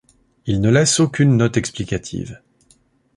[0.47, 2.41] Il ne laisse aucune note explicative.